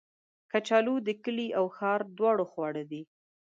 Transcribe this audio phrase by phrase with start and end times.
[0.51, 3.01] کچالو د کلي او ښار دواړو خواړه دي